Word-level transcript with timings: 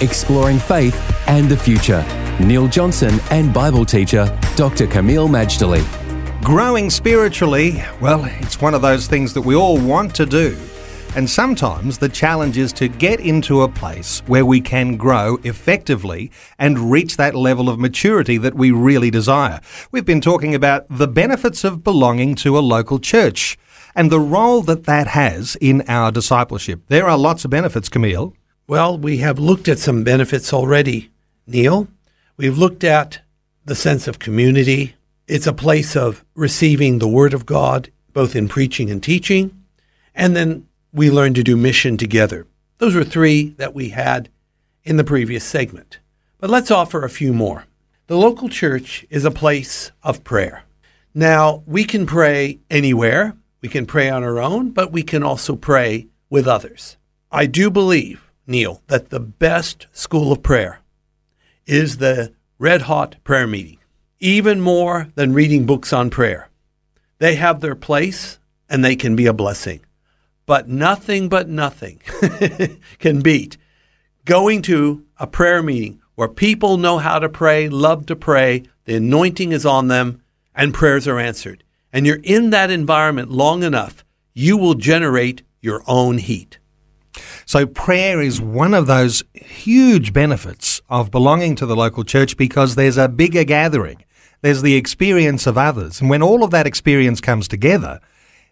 Exploring 0.00 0.58
faith 0.58 0.96
and 1.28 1.46
the 1.48 1.56
future. 1.56 2.02
Neil 2.40 2.66
Johnson 2.68 3.20
and 3.30 3.52
Bible 3.52 3.84
teacher 3.84 4.24
Dr. 4.56 4.86
Kameel 4.86 5.28
Majdali. 5.28 5.84
Growing 6.42 6.88
spiritually, 6.88 7.84
well, 8.00 8.24
it's 8.40 8.62
one 8.62 8.72
of 8.72 8.80
those 8.80 9.06
things 9.06 9.34
that 9.34 9.42
we 9.42 9.54
all 9.54 9.78
want 9.78 10.14
to 10.14 10.24
do. 10.24 10.56
And 11.16 11.28
sometimes 11.28 11.98
the 11.98 12.08
challenge 12.08 12.56
is 12.56 12.72
to 12.74 12.88
get 12.88 13.20
into 13.20 13.60
a 13.60 13.68
place 13.68 14.22
where 14.26 14.46
we 14.46 14.62
can 14.62 14.96
grow 14.96 15.38
effectively 15.42 16.30
and 16.58 16.90
reach 16.90 17.18
that 17.18 17.34
level 17.34 17.68
of 17.68 17.78
maturity 17.78 18.38
that 18.38 18.54
we 18.54 18.70
really 18.70 19.10
desire. 19.10 19.60
We've 19.92 20.06
been 20.06 20.22
talking 20.22 20.54
about 20.54 20.86
the 20.88 21.08
benefits 21.08 21.62
of 21.62 21.84
belonging 21.84 22.36
to 22.36 22.56
a 22.56 22.60
local 22.60 23.00
church 23.00 23.58
and 23.94 24.10
the 24.10 24.20
role 24.20 24.62
that 24.62 24.84
that 24.84 25.08
has 25.08 25.56
in 25.60 25.82
our 25.88 26.10
discipleship. 26.10 26.80
There 26.86 27.06
are 27.06 27.18
lots 27.18 27.44
of 27.44 27.50
benefits, 27.50 27.90
Kameel. 27.90 28.32
Well, 28.70 28.96
we 28.96 29.16
have 29.16 29.40
looked 29.40 29.66
at 29.66 29.80
some 29.80 30.04
benefits 30.04 30.52
already, 30.52 31.10
Neil. 31.44 31.88
We've 32.36 32.56
looked 32.56 32.84
at 32.84 33.18
the 33.64 33.74
sense 33.74 34.06
of 34.06 34.20
community. 34.20 34.94
It's 35.26 35.48
a 35.48 35.52
place 35.52 35.96
of 35.96 36.24
receiving 36.36 37.00
the 37.00 37.08
Word 37.08 37.34
of 37.34 37.46
God, 37.46 37.90
both 38.12 38.36
in 38.36 38.46
preaching 38.46 38.88
and 38.88 39.02
teaching. 39.02 39.64
And 40.14 40.36
then 40.36 40.68
we 40.92 41.10
learn 41.10 41.34
to 41.34 41.42
do 41.42 41.56
mission 41.56 41.96
together. 41.96 42.46
Those 42.78 42.94
were 42.94 43.02
three 43.02 43.48
that 43.58 43.74
we 43.74 43.88
had 43.88 44.28
in 44.84 44.98
the 44.98 45.02
previous 45.02 45.42
segment. 45.42 45.98
But 46.38 46.50
let's 46.50 46.70
offer 46.70 47.02
a 47.02 47.10
few 47.10 47.32
more. 47.32 47.64
The 48.06 48.16
local 48.16 48.48
church 48.48 49.04
is 49.10 49.24
a 49.24 49.32
place 49.32 49.90
of 50.04 50.22
prayer. 50.22 50.62
Now, 51.12 51.64
we 51.66 51.82
can 51.82 52.06
pray 52.06 52.60
anywhere. 52.70 53.34
We 53.62 53.68
can 53.68 53.84
pray 53.84 54.08
on 54.08 54.22
our 54.22 54.38
own, 54.38 54.70
but 54.70 54.92
we 54.92 55.02
can 55.02 55.24
also 55.24 55.56
pray 55.56 56.06
with 56.28 56.46
others. 56.46 56.98
I 57.32 57.46
do 57.46 57.68
believe, 57.68 58.29
Neil, 58.50 58.82
that 58.88 59.10
the 59.10 59.20
best 59.20 59.86
school 59.92 60.32
of 60.32 60.42
prayer 60.42 60.80
is 61.66 61.96
the 61.96 62.32
red 62.58 62.82
hot 62.82 63.16
prayer 63.24 63.46
meeting, 63.46 63.78
even 64.18 64.60
more 64.60 65.08
than 65.14 65.32
reading 65.32 65.64
books 65.64 65.92
on 65.92 66.10
prayer. 66.10 66.48
They 67.18 67.36
have 67.36 67.60
their 67.60 67.74
place 67.74 68.38
and 68.68 68.84
they 68.84 68.96
can 68.96 69.16
be 69.16 69.26
a 69.26 69.32
blessing. 69.32 69.80
But 70.46 70.68
nothing 70.68 71.28
but 71.28 71.48
nothing 71.48 72.00
can 72.98 73.20
beat 73.20 73.56
going 74.30 74.62
to 74.62 75.04
a 75.18 75.26
prayer 75.26 75.60
meeting 75.60 76.00
where 76.14 76.28
people 76.28 76.76
know 76.76 76.98
how 76.98 77.18
to 77.18 77.28
pray, 77.28 77.68
love 77.68 78.06
to 78.06 78.14
pray, 78.14 78.62
the 78.84 78.94
anointing 78.94 79.50
is 79.50 79.66
on 79.66 79.88
them, 79.88 80.22
and 80.54 80.72
prayers 80.72 81.08
are 81.08 81.18
answered. 81.18 81.64
And 81.92 82.06
you're 82.06 82.20
in 82.22 82.50
that 82.50 82.70
environment 82.70 83.32
long 83.32 83.64
enough, 83.64 84.04
you 84.32 84.56
will 84.56 84.74
generate 84.74 85.42
your 85.60 85.82
own 85.88 86.18
heat. 86.18 86.59
So, 87.50 87.66
prayer 87.66 88.20
is 88.20 88.40
one 88.40 88.74
of 88.74 88.86
those 88.86 89.24
huge 89.34 90.12
benefits 90.12 90.80
of 90.88 91.10
belonging 91.10 91.56
to 91.56 91.66
the 91.66 91.74
local 91.74 92.04
church 92.04 92.36
because 92.36 92.76
there's 92.76 92.96
a 92.96 93.08
bigger 93.08 93.42
gathering. 93.42 94.04
There's 94.40 94.62
the 94.62 94.76
experience 94.76 95.48
of 95.48 95.58
others. 95.58 96.00
And 96.00 96.08
when 96.08 96.22
all 96.22 96.44
of 96.44 96.52
that 96.52 96.68
experience 96.68 97.20
comes 97.20 97.48
together, 97.48 97.98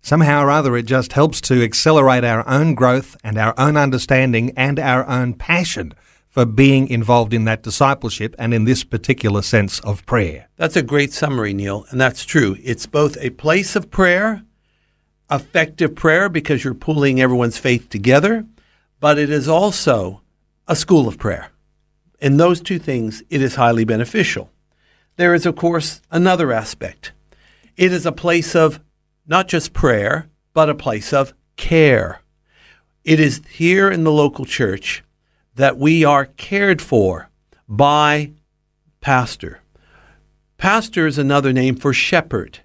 somehow 0.00 0.44
or 0.44 0.50
other 0.52 0.76
it 0.76 0.86
just 0.86 1.14
helps 1.14 1.40
to 1.40 1.60
accelerate 1.64 2.22
our 2.22 2.48
own 2.48 2.76
growth 2.76 3.16
and 3.24 3.36
our 3.36 3.52
own 3.58 3.76
understanding 3.76 4.52
and 4.56 4.78
our 4.78 5.04
own 5.08 5.34
passion 5.34 5.92
for 6.28 6.46
being 6.46 6.86
involved 6.86 7.34
in 7.34 7.46
that 7.46 7.64
discipleship 7.64 8.36
and 8.38 8.54
in 8.54 8.62
this 8.62 8.84
particular 8.84 9.42
sense 9.42 9.80
of 9.80 10.06
prayer. 10.06 10.48
That's 10.56 10.76
a 10.76 10.82
great 10.82 11.12
summary, 11.12 11.52
Neil, 11.52 11.84
and 11.90 12.00
that's 12.00 12.24
true. 12.24 12.56
It's 12.62 12.86
both 12.86 13.16
a 13.18 13.30
place 13.30 13.74
of 13.74 13.90
prayer, 13.90 14.44
effective 15.28 15.96
prayer 15.96 16.28
because 16.28 16.62
you're 16.62 16.74
pulling 16.74 17.20
everyone's 17.20 17.58
faith 17.58 17.88
together, 17.88 18.46
but 19.00 19.18
it 19.18 19.30
is 19.30 19.48
also 19.48 20.22
a 20.66 20.76
school 20.76 21.06
of 21.08 21.18
prayer. 21.18 21.50
In 22.20 22.36
those 22.36 22.60
two 22.60 22.78
things, 22.78 23.22
it 23.28 23.42
is 23.42 23.56
highly 23.56 23.84
beneficial. 23.84 24.50
There 25.16 25.34
is, 25.34 25.46
of 25.46 25.56
course, 25.56 26.00
another 26.10 26.52
aspect. 26.52 27.12
It 27.76 27.92
is 27.92 28.06
a 28.06 28.12
place 28.12 28.54
of 28.54 28.80
not 29.26 29.48
just 29.48 29.72
prayer, 29.72 30.28
but 30.52 30.70
a 30.70 30.74
place 30.74 31.12
of 31.12 31.34
care. 31.56 32.20
It 33.04 33.20
is 33.20 33.42
here 33.50 33.90
in 33.90 34.04
the 34.04 34.12
local 34.12 34.44
church 34.44 35.02
that 35.54 35.76
we 35.76 36.04
are 36.04 36.26
cared 36.26 36.80
for 36.80 37.30
by 37.68 38.32
pastor. 39.00 39.60
Pastor 40.56 41.06
is 41.06 41.18
another 41.18 41.52
name 41.52 41.76
for 41.76 41.92
shepherd. 41.92 42.60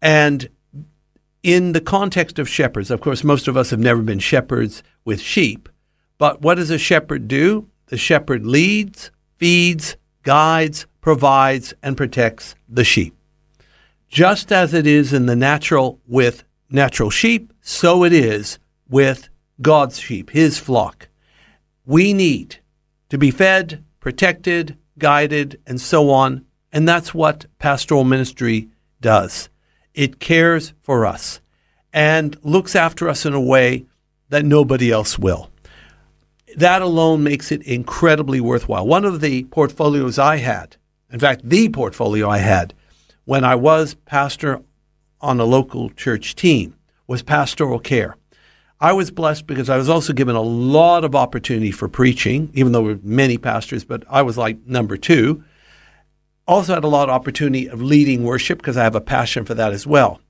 And 0.00 0.48
in 1.46 1.70
the 1.70 1.80
context 1.80 2.40
of 2.40 2.48
shepherds, 2.48 2.90
of 2.90 3.00
course, 3.00 3.22
most 3.22 3.46
of 3.46 3.56
us 3.56 3.70
have 3.70 3.78
never 3.78 4.02
been 4.02 4.18
shepherds 4.18 4.82
with 5.04 5.20
sheep, 5.20 5.68
but 6.18 6.42
what 6.42 6.56
does 6.56 6.70
a 6.70 6.76
shepherd 6.76 7.28
do? 7.28 7.68
The 7.86 7.96
shepherd 7.96 8.44
leads, 8.44 9.12
feeds, 9.36 9.96
guides, 10.24 10.86
provides, 11.00 11.72
and 11.84 11.96
protects 11.96 12.56
the 12.68 12.82
sheep. 12.82 13.16
Just 14.08 14.50
as 14.50 14.74
it 14.74 14.88
is 14.88 15.12
in 15.12 15.26
the 15.26 15.36
natural 15.36 16.00
with 16.08 16.42
natural 16.68 17.10
sheep, 17.10 17.52
so 17.60 18.02
it 18.02 18.12
is 18.12 18.58
with 18.88 19.28
God's 19.62 20.00
sheep, 20.00 20.30
his 20.30 20.58
flock. 20.58 21.06
We 21.84 22.12
need 22.12 22.56
to 23.08 23.18
be 23.18 23.30
fed, 23.30 23.84
protected, 24.00 24.76
guided, 24.98 25.60
and 25.64 25.80
so 25.80 26.10
on. 26.10 26.44
And 26.72 26.88
that's 26.88 27.14
what 27.14 27.46
pastoral 27.60 28.02
ministry 28.02 28.68
does. 29.00 29.48
It 29.96 30.20
cares 30.20 30.74
for 30.82 31.04
us 31.04 31.40
and 31.92 32.36
looks 32.44 32.76
after 32.76 33.08
us 33.08 33.26
in 33.26 33.32
a 33.32 33.40
way 33.40 33.86
that 34.28 34.44
nobody 34.44 34.92
else 34.92 35.18
will. 35.18 35.50
That 36.56 36.82
alone 36.82 37.22
makes 37.24 37.50
it 37.50 37.62
incredibly 37.62 38.38
worthwhile. 38.38 38.86
One 38.86 39.04
of 39.04 39.20
the 39.20 39.44
portfolios 39.44 40.18
I 40.18 40.36
had, 40.36 40.76
in 41.10 41.18
fact, 41.18 41.48
the 41.48 41.70
portfolio 41.70 42.28
I 42.28 42.38
had 42.38 42.74
when 43.24 43.42
I 43.42 43.54
was 43.56 43.94
pastor 44.04 44.62
on 45.20 45.40
a 45.40 45.44
local 45.44 45.90
church 45.90 46.36
team, 46.36 46.76
was 47.06 47.22
pastoral 47.22 47.78
care. 47.78 48.16
I 48.80 48.92
was 48.92 49.10
blessed 49.10 49.46
because 49.46 49.70
I 49.70 49.78
was 49.78 49.88
also 49.88 50.12
given 50.12 50.36
a 50.36 50.42
lot 50.42 51.04
of 51.04 51.14
opportunity 51.14 51.70
for 51.70 51.88
preaching, 51.88 52.50
even 52.52 52.72
though 52.72 52.84
there 52.84 52.94
were 52.94 53.00
many 53.02 53.38
pastors, 53.38 53.84
but 53.84 54.04
I 54.08 54.22
was 54.22 54.36
like 54.36 54.58
number 54.66 54.96
two. 54.96 55.42
Also 56.46 56.74
had 56.74 56.84
a 56.84 56.88
lot 56.88 57.08
of 57.08 57.14
opportunity 57.14 57.68
of 57.68 57.82
leading 57.82 58.22
worship 58.22 58.58
because 58.58 58.76
I 58.76 58.84
have 58.84 58.94
a 58.94 59.00
passion 59.00 59.44
for 59.44 59.54
that 59.54 59.72
as 59.72 59.86
well. 59.86 60.20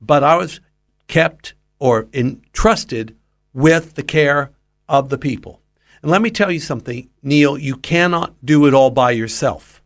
But 0.00 0.22
I 0.22 0.36
was 0.36 0.60
kept 1.08 1.54
or 1.78 2.06
entrusted 2.12 3.16
with 3.52 3.94
the 3.94 4.02
care 4.02 4.52
of 4.88 5.08
the 5.08 5.18
people. 5.18 5.60
And 6.02 6.10
let 6.10 6.22
me 6.22 6.30
tell 6.30 6.50
you 6.50 6.60
something, 6.60 7.08
Neil, 7.22 7.56
you 7.56 7.76
cannot 7.76 8.34
do 8.44 8.66
it 8.66 8.74
all 8.74 8.90
by 8.90 9.12
yourself. 9.12 9.82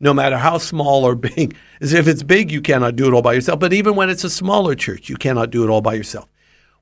No 0.00 0.12
matter 0.12 0.36
how 0.36 0.58
small 0.58 1.04
or 1.04 1.14
big, 1.30 1.56
as 1.80 1.92
if 1.92 2.08
it's 2.08 2.22
big, 2.22 2.50
you 2.50 2.60
cannot 2.60 2.96
do 2.96 3.06
it 3.06 3.14
all 3.14 3.22
by 3.22 3.34
yourself. 3.34 3.60
But 3.60 3.72
even 3.72 3.94
when 3.94 4.10
it's 4.10 4.24
a 4.24 4.30
smaller 4.30 4.74
church, 4.74 5.08
you 5.08 5.16
cannot 5.16 5.50
do 5.50 5.64
it 5.64 5.70
all 5.70 5.80
by 5.80 5.94
yourself. 5.94 6.28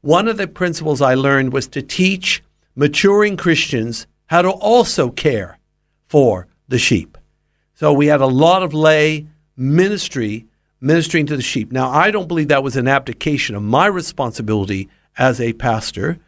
One 0.01 0.29
of 0.29 0.37
the 0.37 0.49
principles 0.49 1.01
I 1.01 1.15
learned 1.15 1.53
was 1.53 1.67
to 1.69 1.83
teach 1.83 2.43
maturing 2.75 3.37
Christians 3.37 4.07
how 4.27 4.43
to 4.43 4.51
also 4.51 5.11
care 5.11 5.59
for 6.07 6.47
the 6.69 6.79
sheep. 6.79 7.17
So 7.85 7.93
we 7.93 8.07
had 8.07 8.23
a 8.23 8.27
lot 8.27 8.63
of 8.63 8.73
lay 8.73 9.27
ministry 9.59 10.47
ministering 10.81 11.27
to 11.27 11.37
the 11.37 11.43
sheep. 11.43 11.71
Now, 11.71 11.91
I 11.91 12.11
don't 12.11 12.29
believe 12.29 12.49
that 12.49 12.63
was 12.63 12.77
an 12.77 12.89
abdication 12.89 13.55
of 13.55 13.63
my 13.63 13.85
responsibility 13.85 14.89
as 15.19 15.39
a 15.39 15.53
pastor. 15.53 16.19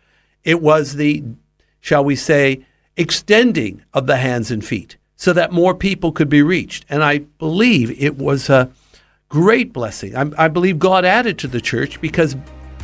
It 0.44 0.60
was 0.60 0.96
the, 0.96 1.24
shall 1.80 2.04
we 2.04 2.14
say, 2.14 2.66
extending 2.98 3.82
of 3.94 4.06
the 4.06 4.18
hands 4.18 4.50
and 4.50 4.62
feet 4.62 4.98
so 5.16 5.32
that 5.32 5.50
more 5.50 5.74
people 5.74 6.12
could 6.12 6.28
be 6.28 6.42
reached. 6.42 6.84
And 6.90 7.02
I 7.02 7.20
believe 7.38 7.90
it 8.02 8.18
was 8.18 8.50
a 8.50 8.70
great 9.30 9.72
blessing. 9.72 10.14
I, 10.14 10.30
I 10.36 10.48
believe 10.48 10.78
God 10.78 11.06
added 11.06 11.38
to 11.38 11.48
the 11.48 11.62
church 11.62 11.98
because 12.02 12.36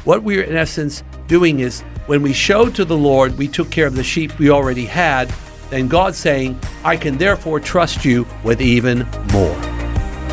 what 0.05 0.23
we're 0.23 0.45
in 0.45 0.57
essence 0.57 1.03
doing 1.27 1.61
is 1.61 1.83
when 2.07 2.23
we 2.23 2.33
showed 2.33 2.75
to 2.77 2.87
the 2.87 2.97
Lord 2.97 3.37
we 3.37 3.49
took 3.49 3.71
care 3.71 3.87
of 3.87 3.97
the 3.97 4.03
sheep 4.03 4.39
we 4.39 4.49
already 4.49 4.87
had, 4.87 5.31
then 5.73 5.89
God's 5.89 6.19
saying, 6.19 6.59
I 6.85 6.97
can 6.97 7.17
therefore 7.17 7.59
trust 7.59 8.05
you 8.05 8.27
with 8.45 8.61
even 8.61 9.09
more. 9.33 9.55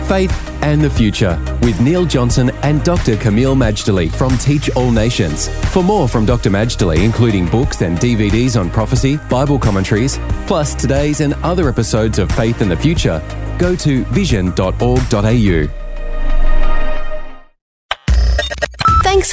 Faith 0.10 0.34
and 0.64 0.82
the 0.82 0.90
Future 0.90 1.40
with 1.62 1.80
Neil 1.80 2.04
Johnson 2.04 2.50
and 2.64 2.84
Dr. 2.84 3.16
Kameel 3.16 3.56
Majdali 3.56 4.12
from 4.12 4.38
Teach 4.40 4.70
All 4.76 4.92
Nations. 4.92 5.48
For 5.72 5.84
more 5.84 6.08
from 6.08 6.26
Dr. 6.26 6.50
Majdali, 6.50 7.04
including 7.04 7.48
books 7.48 7.82
and 7.82 7.98
DVDs 8.00 8.60
on 8.60 8.70
prophecy, 8.70 9.18
Bible 9.30 9.60
commentaries, 9.60 10.20
plus 10.48 10.74
today's 10.76 11.22
and 11.22 11.36
other 11.36 11.70
episodes 11.70 12.20
of 12.20 12.32
Faith 12.32 12.62
and 12.62 12.72
the 12.72 12.78
Future, 12.78 13.22
go 13.58 13.76
to 13.76 14.04
vision.org.au. 14.06 15.89